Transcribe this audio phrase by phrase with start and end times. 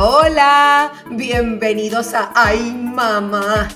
[0.00, 3.66] Hola, bienvenidos a Ay Mamá.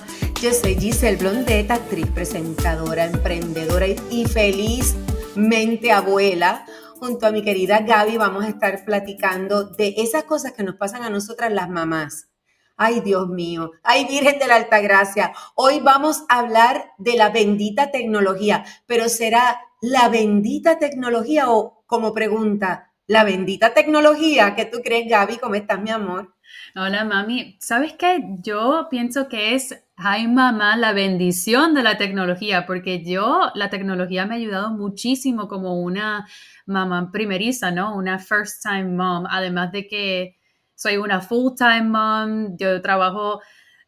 [0.41, 6.65] Yo soy Giselle Blondeta, actriz, presentadora, emprendedora y felizmente abuela.
[6.97, 11.03] Junto a mi querida Gaby vamos a estar platicando de esas cosas que nos pasan
[11.03, 12.29] a nosotras las mamás.
[12.77, 15.33] Ay, Dios mío, ay, Virgen de la Altagracia.
[15.55, 22.13] Hoy vamos a hablar de la bendita tecnología, pero será la bendita tecnología o como
[22.13, 24.55] pregunta, la bendita tecnología.
[24.55, 25.37] ¿Qué tú crees, Gaby?
[25.37, 26.33] ¿Cómo estás, mi amor?
[26.75, 27.57] Hola, mami.
[27.59, 28.23] ¿Sabes qué?
[28.41, 34.25] Yo pienso que es, ay, mamá, la bendición de la tecnología, porque yo, la tecnología
[34.25, 36.27] me ha ayudado muchísimo como una
[36.65, 37.95] mamá primeriza, ¿no?
[37.95, 40.37] Una first time mom, además de que
[40.75, 43.41] soy una full time mom, yo trabajo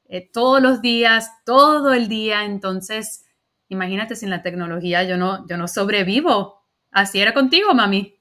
[0.08, 3.26] eh, todos los días, todo el día, entonces,
[3.70, 6.64] imagínate sin la tecnología, yo no, yo no sobrevivo.
[6.92, 8.16] Así era contigo, mami.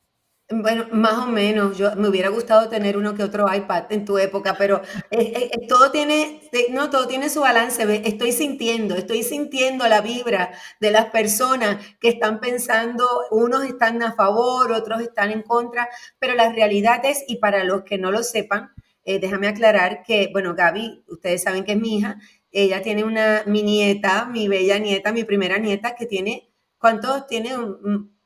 [0.50, 1.78] Bueno, más o menos.
[1.78, 5.50] Yo me hubiera gustado tener uno que otro iPad en tu época, pero eh, eh,
[5.52, 7.82] eh, todo tiene, no, todo tiene su balance.
[8.06, 14.12] Estoy sintiendo, estoy sintiendo la vibra de las personas que están pensando, unos están a
[14.12, 18.22] favor, otros están en contra, pero la realidad es, y para los que no lo
[18.22, 18.70] sepan,
[19.06, 22.18] déjame aclarar que, bueno, Gaby, ustedes saben que es mi hija,
[22.52, 27.26] ella tiene una, mi nieta, mi bella nieta, mi primera nieta, que tiene, ¿cuántos?
[27.26, 27.50] Tiene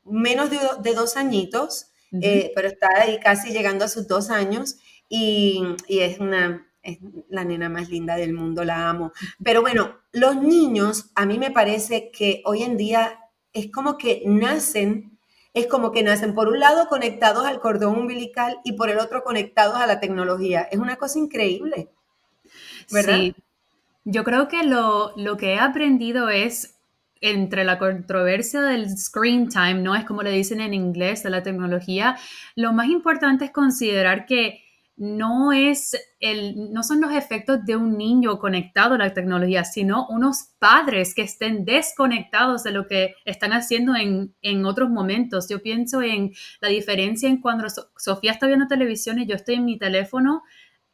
[0.03, 1.88] menos de dos añitos.
[2.11, 7.43] Eh, pero está ahí casi llegando a sus dos años y, es una, es la
[7.43, 9.11] nena más linda del mundo, la amo.
[9.43, 13.19] Pero bueno, los niños, a mí me parece que hoy en día
[13.53, 15.17] es como que nacen,
[15.53, 19.23] es como que nacen por un lado conectados al cordón umbilical y por el otro
[19.23, 20.61] conectados a la tecnología.
[20.71, 21.89] Es una cosa increíble.
[22.91, 23.17] ¿verdad?
[23.17, 23.35] Sí.
[24.05, 26.78] Yo creo que lo, lo que he aprendido es
[27.21, 29.95] entre la controversia del screen time, ¿no?
[29.95, 32.17] Es como le dicen en inglés de la tecnología.
[32.55, 34.63] Lo más importante es considerar que
[34.99, 40.05] no es el, no son los efectos de un niño conectado a la tecnología, sino
[40.09, 45.47] unos padres que estén desconectados de lo que están haciendo en, en otros momentos.
[45.47, 47.65] Yo pienso en la diferencia en cuando
[47.97, 50.43] Sofía está viendo televisión y yo estoy en mi teléfono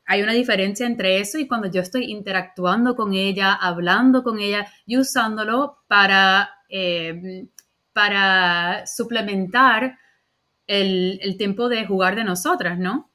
[0.06, 4.68] hay una diferencia entre eso y cuando yo estoy interactuando con ella, hablando con ella
[4.86, 7.48] y usándolo para, eh,
[7.92, 9.98] para suplementar
[10.68, 13.12] el, el, tiempo de jugar de nosotras, ¿no?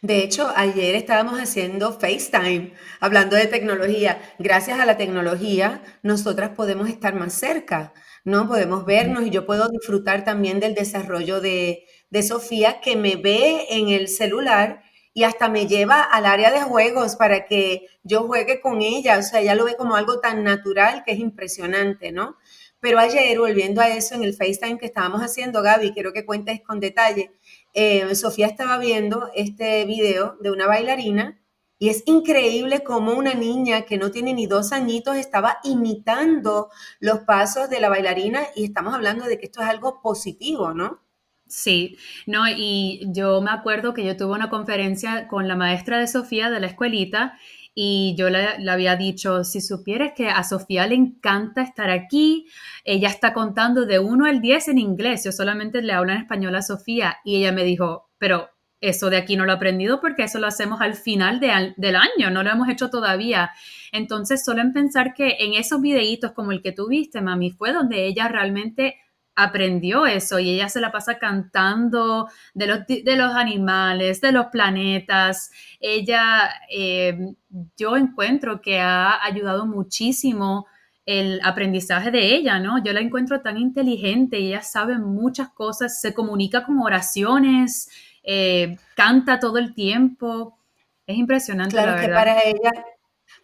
[0.00, 4.20] De hecho, ayer estábamos haciendo FaceTime, hablando de tecnología.
[4.38, 7.92] Gracias a la tecnología, nosotras podemos estar más cerca,
[8.24, 8.48] ¿no?
[8.48, 13.66] Podemos vernos y yo puedo disfrutar también del desarrollo de, de Sofía, que me ve
[13.70, 14.82] en el celular
[15.16, 19.16] y hasta me lleva al área de juegos para que yo juegue con ella.
[19.18, 22.36] O sea, ella lo ve como algo tan natural que es impresionante, ¿no?
[22.80, 26.60] Pero ayer, volviendo a eso, en el FaceTime que estábamos haciendo, Gaby, quiero que cuentes
[26.60, 27.30] con detalle,
[27.72, 31.40] eh, Sofía estaba viendo este video de una bailarina
[31.78, 36.68] y es increíble cómo una niña que no tiene ni dos añitos estaba imitando
[37.00, 41.05] los pasos de la bailarina y estamos hablando de que esto es algo positivo, ¿no?
[41.48, 41.96] Sí,
[42.26, 46.50] no, y yo me acuerdo que yo tuve una conferencia con la maestra de Sofía
[46.50, 47.38] de la escuelita
[47.72, 52.46] y yo le, había dicho, si supieras que a Sofía le encanta estar aquí,
[52.84, 56.56] ella está contando de 1 al 10 en inglés, yo solamente le hablo en español
[56.56, 58.48] a Sofía y ella me dijo, pero
[58.80, 62.30] eso de aquí no lo he aprendido porque eso lo hacemos al final del año,
[62.30, 63.50] no lo hemos hecho todavía.
[63.92, 68.06] Entonces, solo en pensar que en esos videitos como el que tuviste, mami, fue donde
[68.06, 68.96] ella realmente
[69.36, 74.46] aprendió eso y ella se la pasa cantando de los, de los animales, de los
[74.46, 75.50] planetas.
[75.78, 77.34] Ella, eh,
[77.76, 80.66] yo encuentro que ha ayudado muchísimo
[81.04, 82.82] el aprendizaje de ella, ¿no?
[82.82, 87.88] Yo la encuentro tan inteligente, ella sabe muchas cosas, se comunica con oraciones,
[88.24, 90.58] eh, canta todo el tiempo.
[91.06, 91.76] Es impresionante.
[91.76, 92.72] Claro que para ella,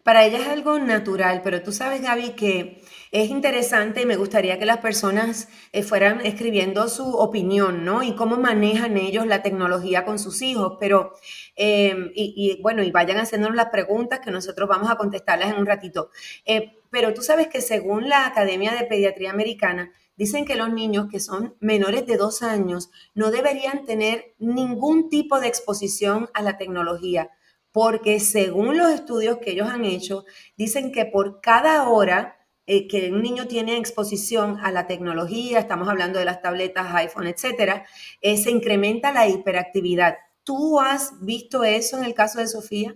[0.02, 2.82] para ella es algo natural, pero tú sabes, Gaby, que
[3.12, 8.02] es interesante y me gustaría que las personas eh, fueran escribiendo su opinión, ¿no?
[8.02, 11.12] Y cómo manejan ellos la tecnología con sus hijos, pero,
[11.54, 15.66] em, y, bueno, y vayan haciéndonos las preguntas que nosotros vamos a contestarlas en un
[15.66, 16.10] ratito.
[16.46, 21.08] Eh, pero tú sabes que según la Academia de Pediatría Americana, dicen que los niños
[21.10, 26.58] que son menores de dos años no deberían tener ningún tipo de exposición a la
[26.58, 27.30] tecnología,
[27.72, 30.24] porque según los estudios que ellos han hecho,
[30.56, 32.36] dicen que por cada hora
[32.66, 37.26] eh, que un niño tiene exposición a la tecnología, estamos hablando de las tabletas, iPhone,
[37.26, 37.86] etcétera,
[38.20, 40.16] eh, se incrementa la hiperactividad.
[40.44, 42.94] ¿Tú has visto eso en el caso de Sofía?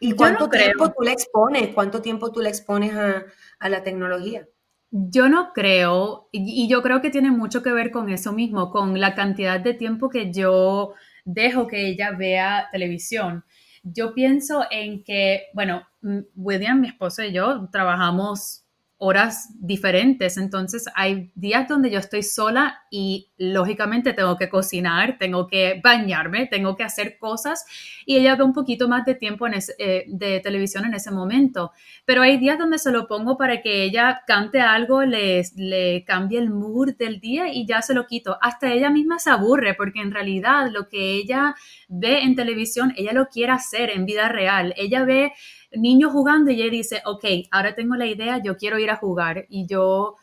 [0.00, 1.68] ¿Y cuánto tiempo tú le expones?
[1.74, 4.46] ¿Cuánto tiempo tú le expones a, la tecnología?
[4.90, 9.00] Yo no creo, y, yo creo que tiene mucho que ver con eso mismo, con
[9.00, 10.92] la cantidad de tiempo que yo
[11.24, 13.44] dejo que ella vea televisión.
[13.82, 15.86] Yo pienso en que, bueno,
[16.34, 18.63] William, mi esposo y yo trabajamos
[19.04, 20.38] horas diferentes.
[20.38, 26.46] Entonces hay días donde yo estoy sola y lógicamente tengo que cocinar, tengo que bañarme,
[26.46, 27.66] tengo que hacer cosas
[28.06, 31.72] y ella ve un poquito más de tiempo en eh, de televisión en ese momento.
[32.06, 36.38] Pero hay días donde se lo pongo para que ella cante algo, le, le cambie
[36.38, 38.38] el mood del día y ya se lo quito.
[38.40, 41.54] Hasta ella misma se aburre porque en realidad lo que ella
[41.88, 44.72] ve en televisión, ella lo quiere hacer en vida real.
[44.78, 45.32] Ella ve
[45.76, 49.46] niño jugando y ella dice, ok, ahora tengo la idea, yo quiero ir a jugar.
[49.48, 50.16] Y yo,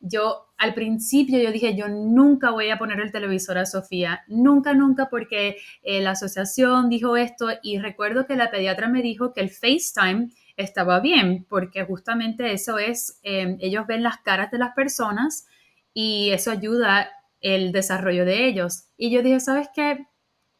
[0.00, 4.74] yo al principio yo dije, yo nunca voy a poner el televisor a Sofía, nunca,
[4.74, 9.40] nunca, porque eh, la asociación dijo esto y recuerdo que la pediatra me dijo que
[9.40, 14.74] el FaceTime estaba bien, porque justamente eso es, em, ellos ven las caras de las
[14.74, 15.46] personas
[15.94, 17.08] y eso ayuda
[17.40, 18.88] el desarrollo de ellos.
[18.96, 20.06] Y yo dije, ¿sabes qué?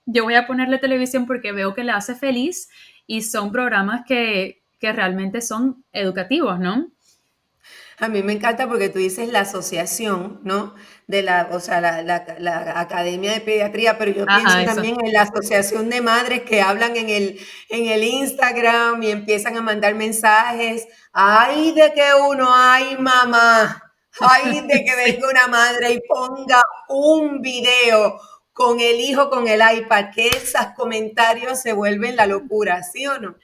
[0.06, 2.68] Yo voy a ponerle televisión porque veo que le hace feliz
[3.08, 6.86] y son programas que, realmente son educativos, ¿no?
[7.98, 10.76] A mí me encanta porque tú dices la asociación, ¿no?
[11.08, 15.90] De la, o sea, la, Academia de Pediatría, pero yo pienso también en la asociación
[15.90, 17.40] de madres que hablan en el,
[17.70, 20.86] en el Instagram y empiezan a mandar mensajes.
[21.12, 23.82] Ay, de que uno, ay, mamá,
[24.20, 28.20] ay, de que venga una madre y ponga un video
[28.58, 33.16] con el hijo con el iPad, que esos comentarios se vuelven la locura, ¿sí o
[33.20, 33.36] no?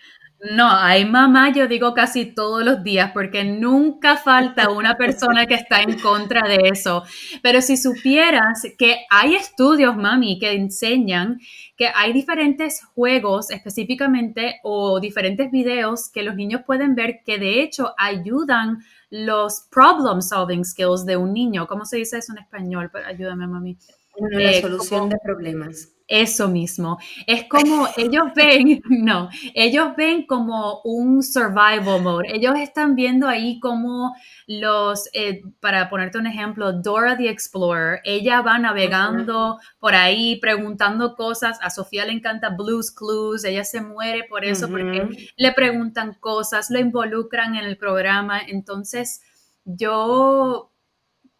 [0.50, 5.54] No, hay mamá, yo digo casi todos los días, porque nunca falta una persona que
[5.54, 7.04] está en contra de eso.
[7.44, 11.38] Pero si supieras que hay estudios, mami, que enseñan
[11.76, 17.62] que hay diferentes juegos específicamente o diferentes videos que los niños pueden ver que de
[17.62, 18.78] hecho ayudan
[19.10, 21.68] los problem solving skills de un niño.
[21.68, 22.90] ¿Cómo se dice eso en español?
[23.06, 23.78] ayúdame, mami.
[24.16, 25.94] La eh, solución de problemas.
[26.06, 26.98] Eso mismo.
[27.26, 32.28] Es como ellos ven, no, ellos ven como un survival mode.
[32.30, 34.14] Ellos están viendo ahí como
[34.46, 38.00] los, eh, para ponerte un ejemplo, Dora the Explorer.
[38.04, 41.58] Ella va navegando por ahí preguntando cosas.
[41.62, 43.44] A Sofía le encanta Blues Clues.
[43.44, 48.40] Ella se muere por eso, porque le preguntan cosas, lo involucran en el programa.
[48.46, 49.22] Entonces,
[49.64, 50.70] yo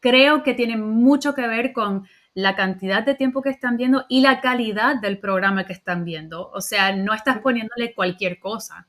[0.01, 4.21] creo que tiene mucho que ver con la cantidad de tiempo que están viendo y
[4.21, 6.51] la calidad del programa que están viendo.
[6.51, 8.89] O sea, no estás poniéndole cualquier cosa.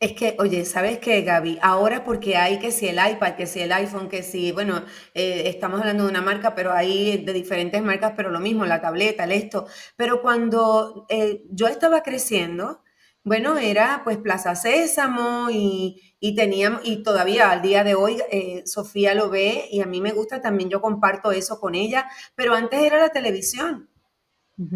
[0.00, 1.58] Es que, oye, ¿sabes qué, Gaby?
[1.60, 4.82] Ahora porque hay que si el iPad, que si el iPhone, que si, bueno,
[5.12, 8.80] eh, estamos hablando de una marca, pero hay de diferentes marcas, pero lo mismo, la
[8.80, 9.66] tableta, el esto.
[9.96, 12.82] Pero cuando eh, yo estaba creciendo,
[13.24, 18.62] bueno, era pues Plaza Sésamo y, y teníamos, y todavía al día de hoy eh,
[18.66, 22.54] Sofía lo ve y a mí me gusta también, yo comparto eso con ella, pero
[22.54, 23.88] antes era la televisión,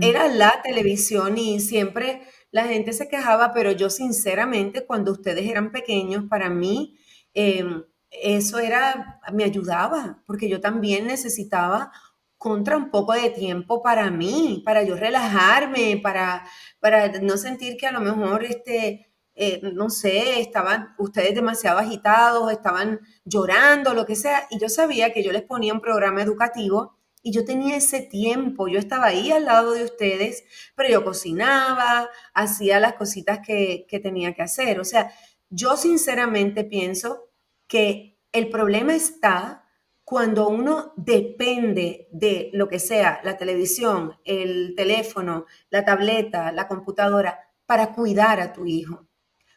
[0.01, 5.73] era la televisión y siempre la gente se quejaba, pero yo sinceramente cuando ustedes eran
[5.73, 6.97] pequeños, para mí
[7.35, 11.93] em, eso era, me ayudaba, porque yo también necesitaba
[12.39, 16.47] contra un poco de tiempo para mí, para yo relajarme, para,
[16.85, 22.53] para no sentir que a lo mejor, este, eh, no sé, estaban ustedes demasiado agitados,
[22.53, 26.99] estaban llorando, lo que sea, y yo sabía que yo les ponía un programa educativo
[27.23, 30.45] y yo tenía ese tiempo, yo estaba ahí al lado de ustedes,
[30.77, 34.79] pero yo cocinaba, hacía las cositas que, que tenía que hacer.
[34.79, 35.11] O sea,
[35.49, 37.31] yo sinceramente pienso
[37.67, 39.64] que el problema está
[40.05, 47.41] cuando uno depende de lo que sea, la televisión, el teléfono, la tableta, la computadora,
[47.67, 49.09] para cuidar a tu hijo.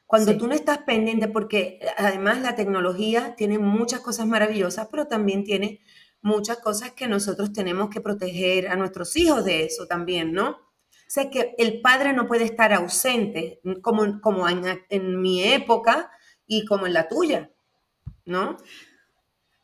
[0.05, 5.43] Cuando tú no estás pendiente, porque además la tecnología tiene muchas cosas maravillosas, pero también
[5.43, 5.81] tiene
[6.21, 10.49] muchas cosas que nosotros tenemos que proteger a nuestros hijos de eso también, ¿no?
[10.49, 16.09] O sea que el padre no puede estar ausente, como, como en, en mi época
[16.45, 17.51] y como en la tuya,
[18.25, 18.57] ¿no?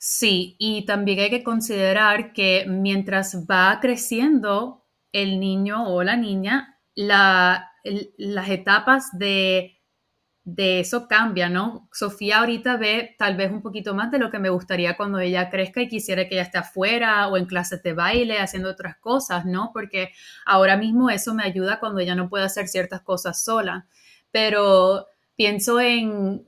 [0.05, 4.83] Sí, y también hay que considerar que mientras va creciendo
[5.13, 9.79] el niño o la niña, las etapas de,
[10.43, 11.87] de, eso cambian, ¿no?
[11.93, 15.49] Sofía ahorita ve tal vez un poquito más de lo que me gustaría cuando ella
[15.49, 19.45] crezca y quisiera que ella esté afuera o en clases de baile haciendo otras cosas,
[19.45, 19.71] ¿no?
[19.73, 20.11] Porque
[20.45, 23.87] ahora mismo eso me ayuda cuando ella no puede hacer ciertas cosas sola.
[24.31, 25.07] Pero
[25.37, 26.43] pienso en,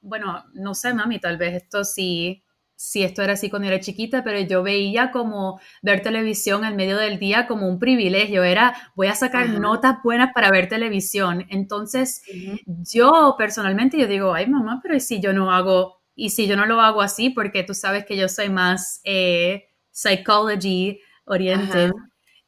[0.00, 2.42] bueno, no sé, mami, tal vez esto sí
[2.82, 6.96] si esto era así cuando era chiquita, pero yo veía como ver televisión en medio
[6.96, 11.46] del día como un privilegio, era voy a sacar notas buenas para ver televisión.
[11.48, 12.24] Entonces,
[12.66, 16.56] yo personalmente yo digo, ay mamá, pero ¿y si yo no hago, y si yo
[16.56, 21.92] no lo hago así, porque tú sabes que yo soy más eh, psychology oriented.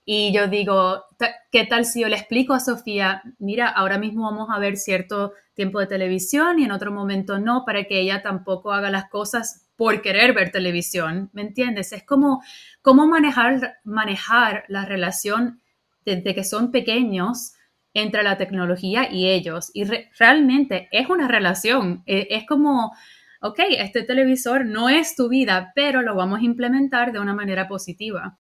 [0.05, 1.05] Y yo digo,
[1.53, 5.33] ¿qué tal si yo le explico a Sofía, mira, ahora mismo vamos a ver cierto
[5.55, 9.64] tiempo de televisión y en otro momento no, para que ella tampoco haga las cosas
[9.77, 11.93] por querer ver televisión, ¿me entiendes?
[11.93, 12.43] Es como
[12.83, 15.61] cómo manejar, manejar la relación
[16.05, 17.55] desde que son pequeños
[17.95, 19.71] entre la tecnología y ellos.
[19.73, 19.85] Y
[20.19, 22.93] realmente es una relación, e, es como,
[23.41, 27.69] ok, este televisor no es tu vida, pero lo vamos a implementar de una manera
[27.69, 28.39] positiva.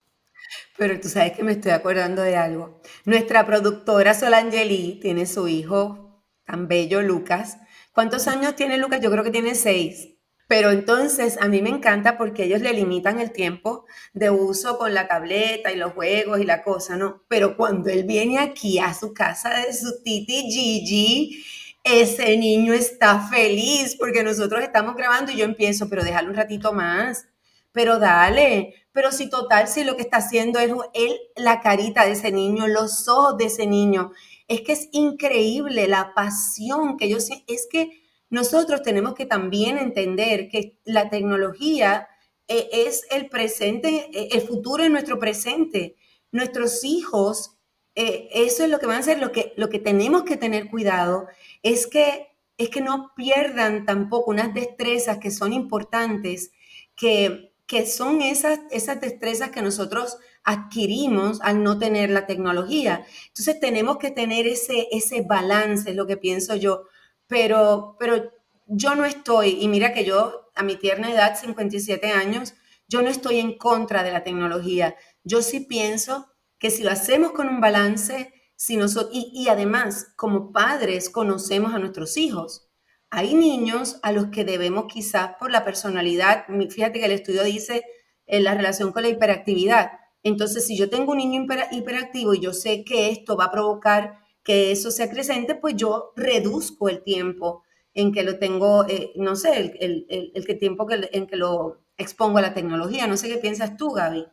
[0.77, 2.81] Pero tú sabes que me estoy acordando de algo.
[3.05, 7.57] Nuestra productora Solangeli tiene su hijo tan bello, Lucas.
[7.93, 8.99] ¿Cuántos años tiene Lucas?
[9.01, 10.12] Yo creo que tiene seis.
[10.53, 14.93] Pero entonces a mí me encanta porque ellos le limitan el tiempo de uso con
[14.93, 17.23] la tableta y los juegos y la cosa, ¿no?
[17.27, 21.43] Pero cuando él viene aquí a su casa de su titi Gigi,
[21.83, 26.71] ese niño está feliz porque nosotros estamos grabando y yo empiezo, pero déjalo un ratito
[26.71, 27.25] más,
[27.71, 32.11] pero dale, pero si total, si lo que está haciendo es él, la carita de
[32.11, 34.11] ese niño, los ojos de ese niño,
[34.47, 38.02] es que es increíble la pasión que yo es que
[38.33, 42.07] nosotros tenemos que también entender que la tecnología
[42.47, 45.97] eh, es el presente, eh, el futuro es nuestro presente.
[46.31, 47.59] Nuestros hijos,
[47.93, 50.71] eh, eso es lo que van a ser, lo que, lo que tenemos que tener
[50.71, 51.27] cuidado
[51.61, 56.53] es que, es que no pierdan tampoco unas destrezas que son importantes,
[56.95, 63.05] que, que son esas, esas destrezas que nosotros adquirimos al no tener la tecnología.
[63.27, 66.87] Entonces tenemos que tener ese, ese balance, es lo que pienso yo
[67.33, 68.31] pero, pero
[68.67, 72.53] yo no estoy, y mira que yo a mi tierna edad, 57 años,
[72.87, 74.95] yo no estoy en contra de la tecnología.
[75.23, 76.27] Yo sí pienso
[76.59, 81.73] que si lo hacemos con un balance, si nosotros, y, y además como padres conocemos
[81.73, 82.69] a nuestros hijos.
[83.09, 87.83] Hay niños a los que debemos quizás por la personalidad, fíjate que el estudio dice
[88.27, 89.93] eh, la relación con la hiperactividad.
[90.21, 94.22] Entonces, si yo tengo un niño hiperactivo y yo sé que esto va a provocar
[94.43, 99.35] que eso sea creciente, pues yo reduzco el tiempo en que lo tengo, eh, no
[99.35, 103.07] sé, el, el, el, tiempo que, en que lo expongo a la tecnología.
[103.07, 104.25] No sé qué piensas tú, Gaby.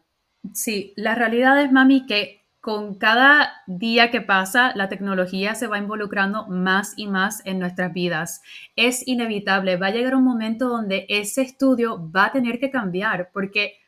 [0.54, 5.78] Sí, la realidad es, mami, que con cada día que pasa, la tecnología se va
[5.78, 8.42] involucrando más y más en nuestras vidas.
[8.76, 13.30] Es inevitable, va a llegar un momento donde ese estudio va a tener que cambiar,
[13.32, 13.79] porque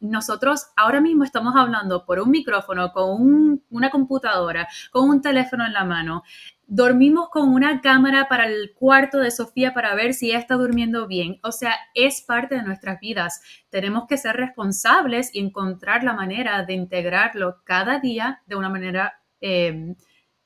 [0.00, 5.72] nosotros ahora mismo estamos hablando por un micrófono, con una computadora, con un teléfono en
[5.72, 6.22] la mano.
[6.66, 11.06] Dormimos con una cámara para el cuarto de Sofía para ver si ella está durmiendo
[11.06, 11.38] bien.
[11.42, 13.42] O sea, es parte de nuestras vidas.
[13.70, 19.20] Tenemos que ser responsables y encontrar la manera de integrarlo cada día de una manera
[19.40, 19.94] eh,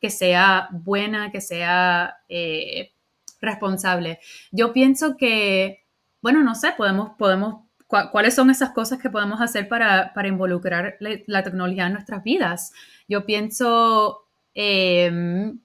[0.00, 2.92] que sea buena, que sea eh,
[3.40, 4.18] responsable.
[4.50, 5.84] Yo pienso que,
[6.20, 11.42] bueno, no sé, podemos, podemos cuáles son esas cosas que podemos hacer para, involucrar la,
[11.42, 12.72] tecnología en nuestras vidas.
[13.08, 15.60] Yo pienso, em,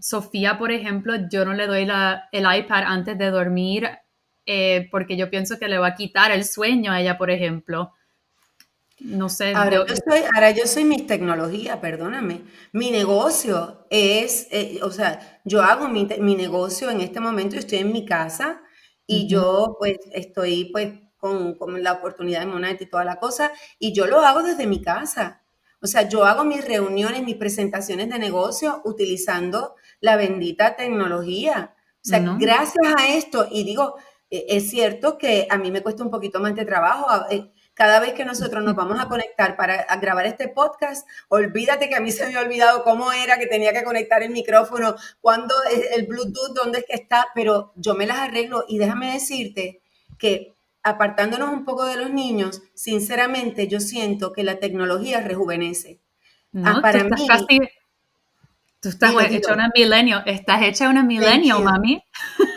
[0.00, 1.88] Sofía, por ejemplo, yo no le doy
[2.32, 3.88] el iPad antes de dormir
[4.50, 7.92] eh, porque yo pienso que le va a quitar el sueño a ella, por ejemplo.
[8.98, 9.52] No sé.
[9.54, 12.40] Ahora, yo, soy, ahora yo soy mis tecnología, perdóname.
[12.72, 17.92] Mi negocio es, eh, o sea, yo hago mi, negocio en este momento, estoy en
[17.92, 18.62] mi casa
[19.06, 23.92] y yo pues estoy pues con, la oportunidad de Monet y toda la cosa, y
[23.92, 25.42] yo lo hago desde mi casa.
[25.80, 31.74] O sea, yo hago mis reuniones, mis presentaciones de negocio utilizando la bendita tecnología.
[32.04, 33.96] O sea, gracias a esto, y digo,
[34.30, 37.06] e, es cierto que a mí me cuesta un poquito más de trabajo.
[37.30, 41.94] Eh, cada vez que nosotros nos vamos a conectar para grabar este podcast, olvídate que
[41.94, 45.54] a mí se me ha olvidado cómo era que tenía que conectar el micrófono, cuándo
[45.94, 49.80] el Bluetooth, dónde es que está, pero yo me las arreglo y déjame decirte
[50.18, 50.57] que
[50.88, 56.00] apartándonos un poco de los niños, sinceramente yo siento que la tecnología rejuvenece.
[56.64, 57.60] Ah, para tú estás mí,
[58.80, 62.02] tú estás hecha una milenio, estás hecha una milenio, mami.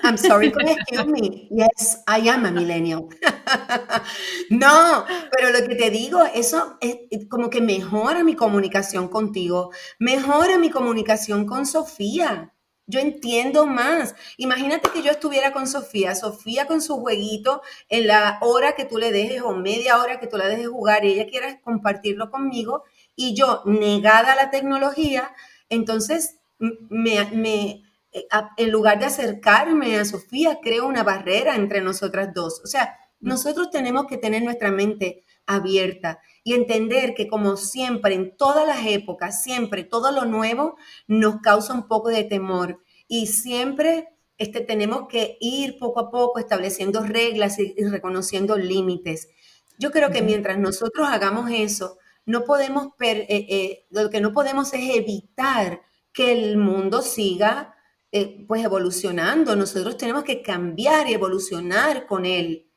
[0.04, 1.50] I'm sorry excuse me.
[1.50, 3.08] Yes, I am a millennial.
[4.50, 10.58] no, pero lo que te digo, eso es como que mejora mi comunicación contigo, mejora
[10.58, 12.54] mi comunicación con Sofía.
[12.92, 14.14] Yo entiendo más.
[14.38, 18.98] Imagínate que yo estuviera con Sofía, Sofía con su jueguito en la hora que tú
[18.98, 22.84] le dejes o media hora que tú la dejes jugar y ella quiera compartirlo conmigo
[23.16, 25.34] y yo negada a la tecnología,
[25.70, 32.34] entonces me, me, eh, en lugar de acercarme a Sofía, creo una barrera entre nosotras
[32.34, 32.62] dos.
[32.64, 38.36] O sea, nosotros tenemos que tener nuestra mente abierta y entender que como siempre, en
[38.36, 44.08] todas las épocas, siempre todo lo nuevo nos causa un poco de temor y siempre
[44.38, 49.30] este, tenemos que ir poco a poco estableciendo reglas y, reconociendo límites.
[49.78, 54.74] Yo creo que mientras nosotros hagamos eso, no podemos, eh, eh, lo que no podemos
[54.74, 55.82] es evitar
[56.14, 57.76] que el mundo siga
[58.12, 59.56] eh, pues evolucionando.
[59.56, 62.71] Nosotros tenemos que cambiar y evolucionar con él.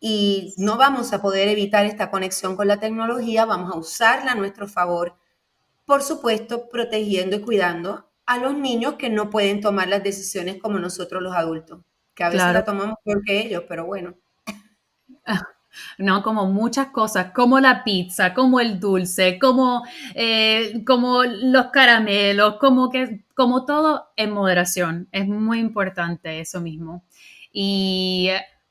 [0.00, 4.34] Y no vamos a poder evitar esta conexión con la tecnología, vamos a usarla a
[4.34, 5.14] nuestro favor.
[5.84, 10.78] Por supuesto, protegiendo y cuidando a los niños que no pueden tomar las decisiones como
[10.78, 11.80] nosotros los adultos,
[12.14, 14.14] que a veces la tomamos peor que ellos, pero bueno.
[15.98, 16.22] ¿no?
[16.22, 22.90] Como muchas cosas, como la pizza, como el dulce, como, eh, como los caramelos, como
[22.90, 25.08] que, como todo en moderación.
[25.12, 27.04] Es muy importante eso mismo.
[27.52, 28.30] Y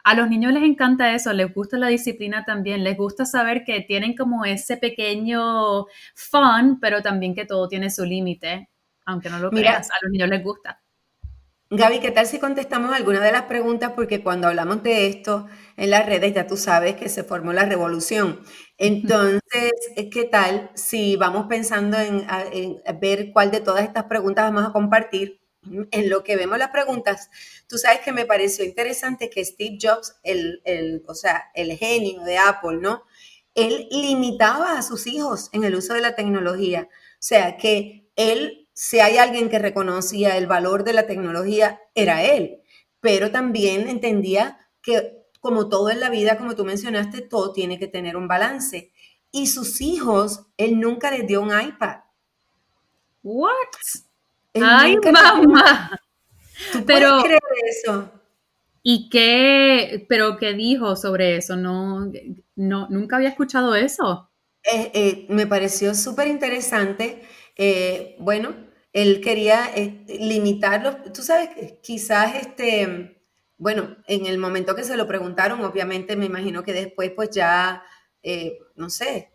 [0.10, 3.82] a los niños les encanta eso, les gusta la disciplina también, les gusta saber que
[3.82, 5.86] tienen como ese pequeño
[6.16, 8.72] fun, pero también que todo tiene su límite,
[9.06, 10.82] aunque no lo creas, a los niños les gusta.
[11.70, 13.92] Gaby, ¿qué tal si contestamos alguna de las preguntas?
[13.96, 15.46] Porque cuando hablamos de esto
[15.78, 18.40] en las redes, ya tú sabes que se formó la revolución.
[18.80, 19.72] Entonces,
[20.12, 22.26] ¿qué tal si vamos pensando en,
[23.00, 25.39] ver cuál de todas estas preguntas vamos a compartir?
[25.92, 27.30] En lo que vemos las preguntas,
[27.68, 32.24] tú sabes que me pareció interesante que Steve Jobs, el, el, o sea, el genio
[32.24, 33.04] de Apple, ¿no?
[33.56, 36.88] Él limitaba a sus hijos en el uso de la tecnología.
[36.92, 42.24] O sea, que él si hay alguien que reconocía el valor de la tecnología, era
[42.24, 42.62] él,
[43.02, 47.88] pero también entendía que como todo en la vida, como tú mencionaste, todo tiene que
[47.88, 48.94] tener un balance.
[49.32, 51.98] Y sus hijos, él nunca les dio un iPad.
[53.22, 53.52] What?
[54.64, 56.00] Ay, mamá.
[56.72, 57.40] ¿Tú pero creer
[57.70, 58.12] eso?
[58.84, 61.56] ¿Y qué, pero qué dijo sobre eso?
[61.56, 62.12] No,
[62.56, 64.30] no nunca había escuchado eso.
[64.64, 67.22] Eh, eh, me pareció súper interesante.
[67.56, 68.56] Eh, bueno,
[68.94, 69.70] él quería
[70.08, 71.12] limitarlos.
[71.14, 71.50] Tú sabes,
[71.82, 73.22] quizás este,
[73.58, 77.84] bueno, en el momento que se lo preguntaron, obviamente me imagino que después pues ya,
[78.76, 79.32] no sé,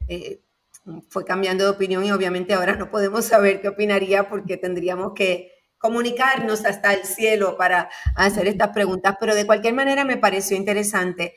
[1.08, 5.52] fue cambiando de opinión y obviamente ahora no podemos saber qué opinaría porque tendríamos que
[5.78, 11.36] comunicarnos hasta el cielo para hacer estas preguntas, pero de cualquier manera me pareció interesante.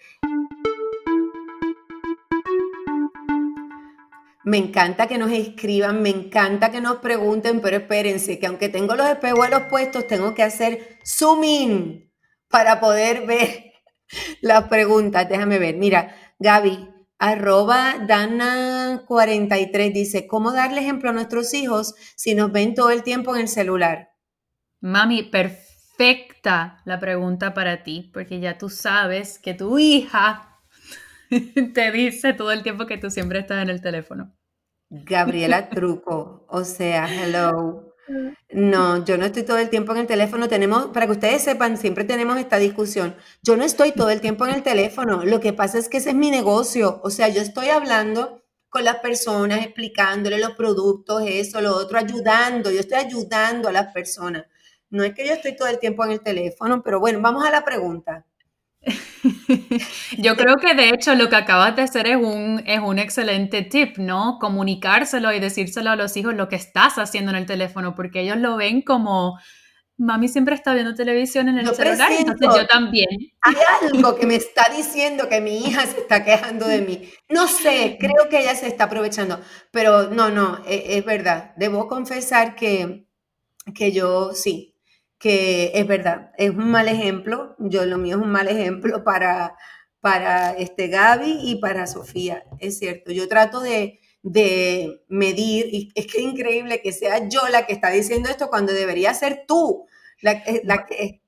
[4.43, 8.95] Me encanta que nos escriban, me encanta que nos pregunten, pero espérense, que aunque tengo
[8.95, 12.13] los espejuelos puestos, tengo que hacer zoom in
[12.47, 13.73] para poder ver
[14.41, 15.27] las preguntas.
[15.27, 15.75] Déjame ver.
[15.75, 22.91] Mira, Gaby, arroba Dana43 dice, ¿cómo darle ejemplo a nuestros hijos si nos ven todo
[22.91, 24.11] el tiempo en el celular?
[24.81, 30.59] Mami, perfecta la pregunta para ti, porque ya tú sabes que tu hija
[31.73, 34.35] te dice todo el tiempo que tú siempre estás en el teléfono.
[34.89, 37.86] Gabriela Truco, o sea, hello.
[38.49, 40.47] No, yo no estoy todo el tiempo en el teléfono.
[40.47, 43.15] Tenemos, para que ustedes sepan, siempre tenemos esta discusión.
[43.43, 45.25] Yo no estoy todo el tiempo en el teléfono.
[45.25, 47.01] Lo que pasa es que ese es mi negocio.
[47.03, 52.71] O sea, yo estoy hablando con las personas, explicándole los productos, eso, lo otro, ayudando.
[52.71, 54.45] Yo estoy ayudando a las personas.
[54.89, 57.51] No es que yo estoy todo el tiempo en el teléfono, pero bueno, vamos a
[57.51, 58.25] la pregunta.
[60.17, 63.61] Yo creo que de hecho lo que acabas de hacer es un, es un excelente
[63.63, 64.37] tip, ¿no?
[64.39, 68.37] Comunicárselo y decírselo a los hijos lo que estás haciendo en el teléfono, porque ellos
[68.37, 69.37] lo ven como,
[69.97, 73.07] mami siempre está viendo televisión en el celular, entonces yo también.
[73.41, 77.09] Hay algo que me está diciendo que mi hija se está quejando de mí.
[77.29, 81.53] No sé, creo que ella se está aprovechando, pero no, no, es, es verdad.
[81.57, 83.05] Debo confesar que,
[83.75, 84.76] que yo sí,
[85.19, 89.55] que es verdad, es un mal ejemplo, yo lo mío es un mal ejemplo para,
[90.01, 96.07] para este Gaby y para Sofía, es cierto, yo trato de, de medir, y es
[96.07, 99.85] que es increíble que sea yo la que está diciendo esto cuando debería ser tú
[100.21, 101.21] la, la que...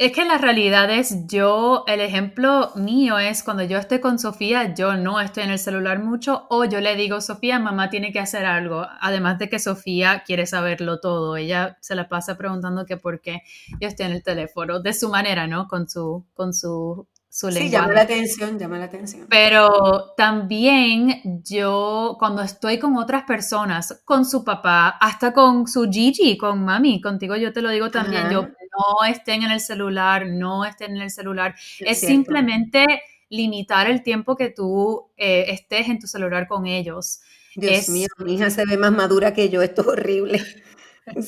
[0.00, 4.72] Es que la realidad es yo, el ejemplo mío es cuando yo estoy con Sofía,
[4.72, 8.20] yo no estoy en el celular mucho o yo le digo, Sofía, mamá tiene que
[8.20, 8.86] hacer algo.
[9.00, 13.42] Además de que Sofía quiere saberlo todo, ella se la pasa preguntando que por qué
[13.80, 15.66] yo estoy en el teléfono, de su manera, ¿no?
[15.66, 19.26] Con su, con su, su Sí, llama la atención, llama la atención.
[19.28, 26.38] Pero también yo, cuando estoy con otras personas, con su papá, hasta con su Gigi,
[26.38, 28.46] con mami, contigo yo te lo digo también, yo
[28.78, 31.54] no estén en el celular, no estén en el celular.
[31.80, 32.86] Es, simplemente
[33.28, 37.20] limitar el tiempo que tú eh, estés en tu celular con ellos.
[37.54, 40.42] Dios mío, mi hija se ve más madura que yo, esto es horrible.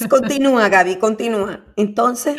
[0.08, 1.64] Continúa, Gaby, continúa.
[1.76, 2.36] Entonces.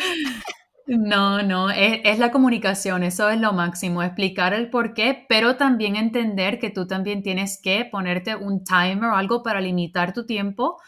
[0.86, 5.56] No, no, es, es, la comunicación, eso es lo máximo, explicar el por qué, pero
[5.56, 10.26] también entender que tú también tienes que ponerte un timer o algo para limitar tu
[10.26, 10.78] tiempo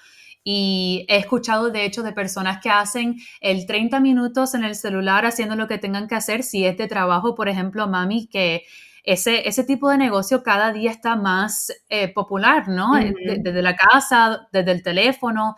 [0.45, 5.25] y he escuchado, de hecho, de personas que hacen el 30 minutos en el celular
[5.25, 6.43] haciendo lo que tengan que hacer.
[6.43, 8.65] Si es de trabajo, por ejemplo, mami, que
[9.03, 12.97] ese, ese tipo de negocio cada día está más eh, popular, ¿no?
[12.99, 15.57] Eh, desde la casa, desde el teléfono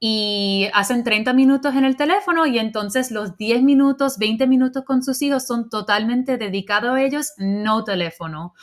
[0.00, 5.02] y hacen 30 minutos en el teléfono y entonces los 10 minutos, 20 minutos con
[5.02, 8.54] sus hijos son totalmente dedicados a ellos, no teléfono.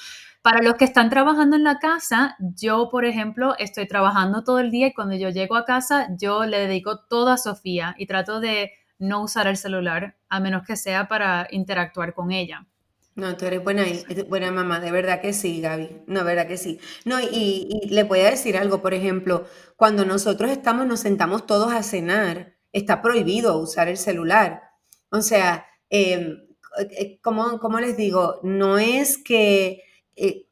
[0.45, 4.69] Para los que están trabajando en la casa, yo, por ejemplo, estoy trabajando todo el
[4.69, 8.39] día y cuando yo llego a casa, yo le dedico todo a Sofía y trato
[8.39, 12.67] de no usar el celular, a menos que sea para interactuar con ella.
[13.15, 13.85] No, tú eres buena,
[14.29, 16.03] buena mamá, de verdad que sí, Gaby.
[16.05, 16.79] No, de verdad que sí.
[17.05, 21.73] No, y, le voy a decir algo, por ejemplo, cuando nosotros estamos, nos sentamos todos
[21.73, 24.61] a cenar, está prohibido usar el celular.
[25.09, 26.37] O sea, em,
[26.91, 28.39] eh, ¿cómo, les digo?
[28.43, 29.81] No es que,
[30.15, 30.47] eh,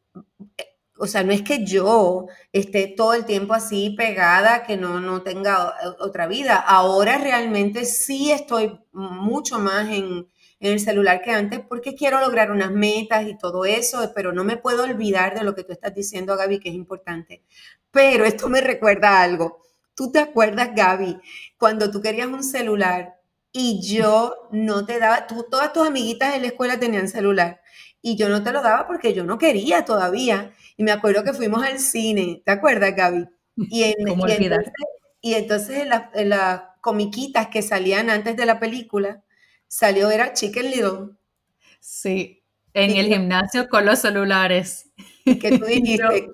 [0.98, 5.22] o sea, no es que yo esté todo el tiempo así pegada, que no, no
[5.24, 6.56] tenga otra vida.
[6.58, 10.28] Ahora realmente sí estoy mucho más en
[10.64, 14.46] en el celular que antes porque quiero lograr unas metas y todo eso, pero no
[14.46, 17.44] me puedo olvidar de lo que tú estás diciendo, Gaby, que es importante.
[17.92, 19.62] Pero esto me recuerda algo.
[19.94, 21.20] ¿Tú te acuerdas, Gaby,
[21.58, 23.20] cuando tú querías un celular
[23.52, 27.62] y yo no te daba, tú, todas tus amiguitas en la escuela tenían celular
[28.06, 30.54] y yo no te lo daba porque yo no quería todavía.
[30.78, 33.30] Y me acuerdo que fuimos al cine, ¿te acuerdas, Gaby?
[33.56, 33.96] Y, en,
[35.22, 39.24] y entonces, en las comiquitas que salían antes de la película,
[39.70, 41.16] salió era Chicken Little.
[41.80, 44.90] Sí, en el gimnasio con los celulares.
[45.24, 46.28] Que tú dijiste.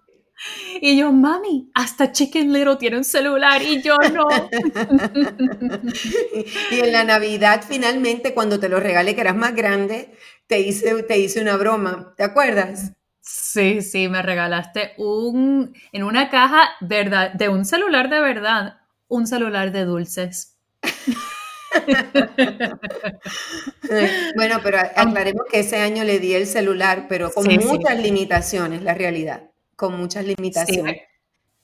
[0.82, 4.28] y yo, mami, hasta Chicken Little tiene un celular y yo no.
[6.72, 10.16] y en la Navidad, finalmente, cuando te lo regalé, que eras más grande,
[10.50, 12.16] te hice, te hice una broma.
[12.18, 12.94] ¿Te acuerdas?
[13.22, 19.28] Sí, sí, me regalaste un, en una caja verdad, de un celular de verdad, un
[19.28, 20.58] celular de dulces.
[24.36, 28.96] bueno, pero aclaremos que ese año le di el celular, pero con muchas limitaciones, la
[28.96, 31.04] realidad, con muchas limitaciones.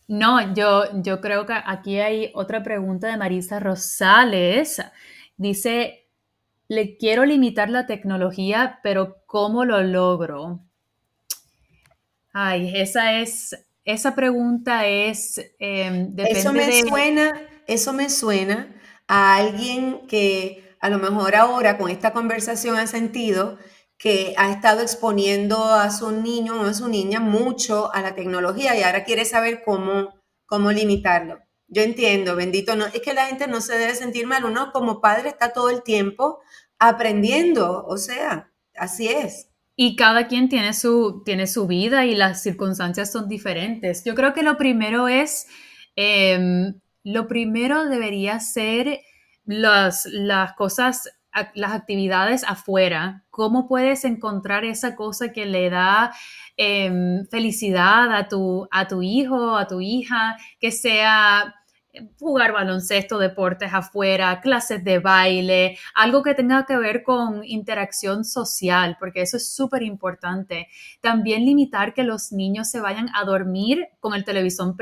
[0.07, 4.79] No, yo, yo creo que aquí hay otra pregunta de Marisa Rosales.
[5.37, 6.04] Dice,
[6.67, 10.61] le quiero limitar la tecnología, pero ¿cómo lo logro?
[12.33, 18.75] Ay, esa es, esa pregunta es, em, eso me suena, eso me suena
[19.07, 23.57] a alguien que a lo mejor ahora con esta conversación ha sentido
[23.97, 28.77] que ha estado exponiendo a su niño o a su niña mucho a la tecnología
[28.77, 30.13] y ahora quiere saber cómo,
[30.45, 31.44] cómo limitarlo.
[31.67, 35.01] Yo entiendo, bendito, no, es que la gente no se debe sentir mal, uno como
[35.01, 36.39] padre está todo el tiempo
[36.77, 39.49] aprendiendo, o sea, así es.
[39.75, 44.03] Y cada quien tiene su, tiene su vida y las circunstancias son diferentes.
[44.05, 45.47] Yo creo que lo primero es
[45.95, 49.01] em, lo primero debería ser
[49.45, 51.09] las, las cosas,
[51.53, 53.23] las actividades afuera.
[53.29, 56.13] ¿Cómo puedes encontrar esa cosa que le da
[56.57, 61.55] em, felicidad a tu, a tu hijo, a tu hija, que sea
[62.19, 68.97] jugar baloncesto, deportes afuera, clases de baile, algo que tenga que ver con interacción social,
[68.99, 70.67] porque eso es súper importante.
[71.01, 74.75] También limitar que los niños se vayan a dormir con el televisor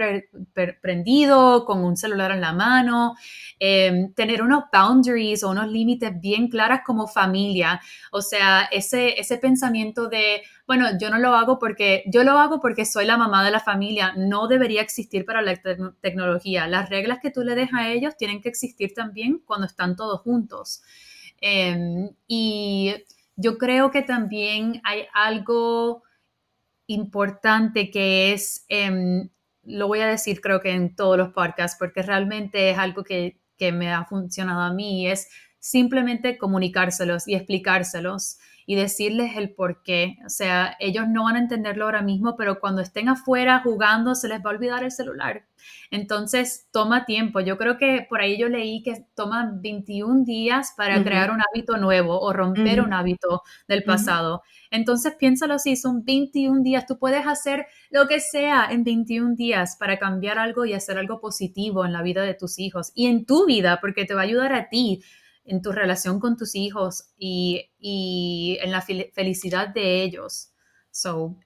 [0.81, 3.15] prendido, con un celular en la mano,
[3.59, 7.81] em, tener unos boundaries o unos límites bien claras como familia.
[8.11, 12.61] O sea, ese, ese pensamiento de bueno, yo no lo hago porque, yo lo hago
[12.61, 15.59] porque soy la mamá de la familia, no debería existir para la
[15.99, 16.67] tecnología.
[16.67, 20.21] Las reglas que tú le dejas a ellos tienen que existir también cuando están todos
[20.21, 20.81] juntos.
[21.41, 22.95] Em, y
[23.35, 26.03] yo creo que también hay algo
[26.87, 29.29] importante que es, em,
[29.63, 33.39] lo voy a decir creo que en todos los podcasts, porque realmente es algo que,
[33.57, 35.27] que me ha funcionado a mí, es
[35.59, 40.17] simplemente comunicárselos y explicárselos y decirles el por qué.
[40.25, 44.27] O sea, ellos no van a entenderlo ahora mismo, pero cuando estén afuera jugando se
[44.27, 45.45] les va a olvidar el celular.
[45.91, 47.39] Entonces, toma tiempo.
[47.39, 51.77] Yo creo que por ahí yo leí que toma 21 días para crear un hábito
[51.77, 54.41] nuevo o romper un hábito del pasado.
[54.71, 56.85] Entonces, piénsalo así, son 21 días.
[56.85, 61.19] Tú puedes hacer lo que sea en 21 días para cambiar algo y hacer algo
[61.21, 64.25] positivo en la vida de tus hijos y en tu vida, porque te va a
[64.25, 65.03] ayudar a ti
[65.45, 67.69] en tu relación con tus hijos y,
[68.61, 70.53] en la felicidad de ellos.
[70.91, 71.37] So,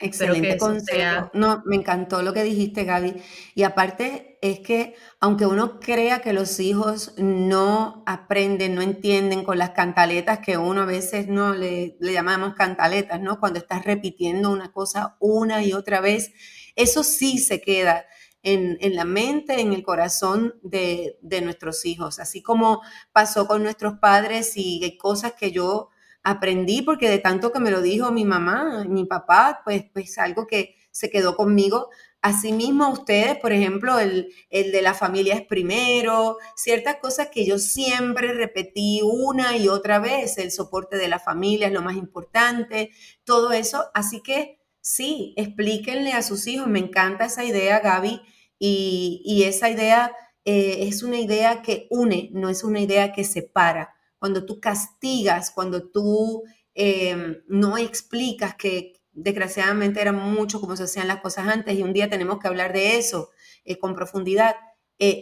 [0.00, 1.30] Excelente consejo.
[1.34, 3.20] No, me encantó lo que dijiste, Gaby.
[3.56, 9.58] Y aparte es que aunque uno crea que los hijos no aprenden, no entienden con
[9.58, 13.40] las cantaletas que uno a veces no le, le llamamos cantaletas, ¿no?
[13.40, 16.32] Cuando estás repitiendo una cosa una y otra vez,
[16.76, 18.06] eso sí se queda
[18.42, 24.56] en, la mente, en el corazón de, nuestros hijos, así como pasó con nuestros padres
[24.56, 25.90] y hay cosas que yo
[26.22, 30.46] aprendí porque de tanto que me lo dijo mi mamá, mi papá, pues, pues algo
[30.46, 31.90] que se quedó conmigo.
[32.20, 37.58] Asimismo, ustedes, por ejemplo, el, el, de la familia es primero, ciertas cosas que yo
[37.58, 42.90] siempre repetí una y otra vez, el soporte de la familia es lo más importante,
[43.24, 43.84] todo eso.
[43.94, 44.57] Así que
[44.88, 48.22] sí, explíquenle a sus hijos, me encanta esa idea, Gaby,
[48.58, 50.12] y, y esa idea
[50.46, 53.94] eh, es una idea que une, no es una idea que separa.
[54.18, 56.42] Cuando tú castigas, cuando tú
[56.74, 61.92] eh, no explicas que desgraciadamente era mucho como se hacían las cosas antes y un
[61.92, 63.30] día tenemos que hablar de eso
[63.66, 64.56] eh, con profundidad,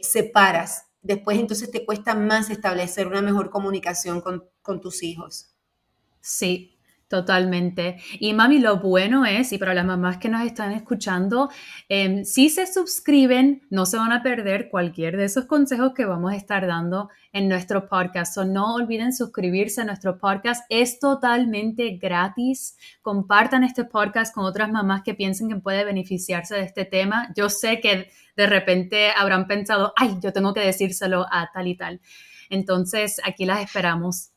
[0.03, 0.85] separas.
[1.03, 5.57] Después entonces te cuesta más establecer una mejor comunicación con, con tus hijos.
[6.21, 6.76] Sí,
[7.09, 7.99] Totalmente.
[8.19, 11.51] Y mami, lo bueno es, y para las mamás que nos están escuchando,
[11.89, 16.33] em, si se suscriben, no se van a perder cualquier de esos consejos que vamos
[16.33, 18.37] a estar dando en nuestro podcast.
[18.39, 20.65] no olviden suscribirse a nuestro podcast.
[20.69, 22.77] Es totalmente gratis.
[23.03, 27.33] Compartan este podcast con otras mamás que piensen que puede beneficiarse de este tema.
[27.37, 31.77] Yo sé que de repente habrán pensado, ay, yo tengo que decírselo a tal y
[31.77, 32.01] tal.
[32.51, 34.36] Entonces, aquí las esperamos.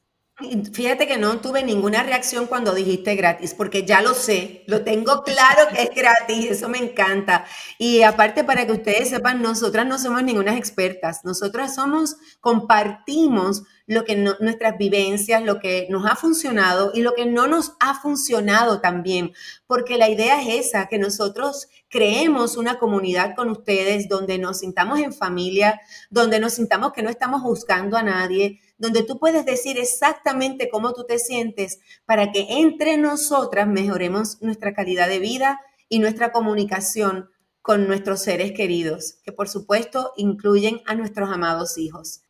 [0.72, 5.22] Fíjate que no tuve ninguna reacción cuando dijiste gratis, porque ya lo sé, lo tengo
[5.24, 7.44] claro que es gratis, eso me encanta.
[7.78, 14.06] Y aparte, para que ustedes sepan, nosotras no somos ninguna expertas, nosotras somos, compartimos lo
[14.06, 18.80] que nuestras vivencias, lo que nos ha funcionado y lo que no nos ha funcionado
[18.80, 19.34] también,
[19.68, 25.00] porque la idea es esa, que nosotros creemos una comunidad con ustedes donde nos sintamos
[25.00, 29.78] en familia, donde nos sintamos que no estamos buscando a nadie, donde tú puedes decir
[29.78, 36.00] exactamente cómo tú te sientes para que entre nosotras mejoremos nuestra calidad de vida y
[36.00, 37.30] nuestra comunicación
[37.62, 42.22] con nuestros seres queridos, que por supuesto incluyen a nuestros amados hijos.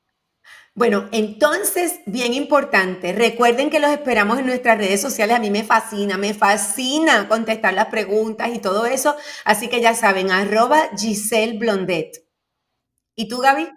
[0.74, 5.36] Bueno, entonces, bien importante, recuerden que los esperamos en nuestras redes sociales.
[5.36, 9.16] A mí me fascina, me fascina contestar las preguntas y todo eso.
[9.46, 12.24] Así que ya saben, arroba Giselle Blondet.
[13.16, 13.68] ¿Y tú, Gaby?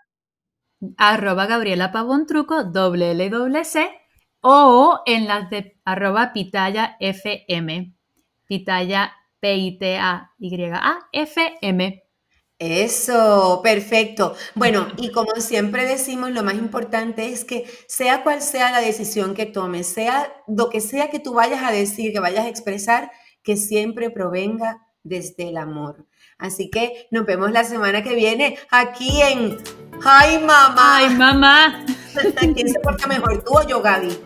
[0.97, 3.89] Arroba Gabriela Pavón Truco, doble L doble C,
[4.41, 7.95] o en las de arroba Pitaya FM,
[8.47, 10.03] Pitaya P-I-T-A-Y-A-F-M.
[12.59, 14.37] Eso, perfecto.
[14.55, 19.35] Bueno, y como siempre decimos, lo más importante es que sea cual sea la decisión
[19.35, 23.11] que tomes, sea lo que sea que tú vayas a decir, que vayas a expresar,
[23.43, 26.07] que siempre provenga desde el amor.
[26.39, 29.59] Así que nos vemos la semana que viene aquí en
[30.05, 30.97] ¡Ay, mamá!
[30.97, 31.85] ¡Ay, mamá!
[32.55, 34.19] ¿Quién se porta mejor, tú o yo, Gaby?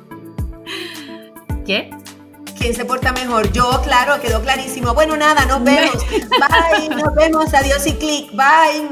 [1.64, 1.90] ¿Qué?
[2.58, 3.52] ¿Quién se porta mejor?
[3.52, 4.94] Yo, claro, quedó clarísimo.
[4.94, 6.04] Bueno, nada, nos vemos.
[6.08, 7.52] Bye, nos vemos.
[7.52, 8.30] Adiós y clic.
[8.32, 8.90] Bye.